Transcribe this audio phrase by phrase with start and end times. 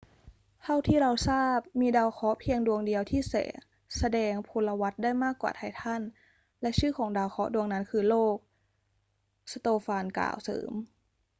[0.63, 3.21] เท่าที่เราทราบ มีดาวเคราะห์เพียงดวงเดียวที่
[3.97, 6.01] แสดงพลวัตได้มากกว่าไททัน
[6.61, 8.35] และชื่อของดาวเคราะห์ดวงนั้นคือโลก
[9.51, 10.71] สโตฟานกล่าวเสริม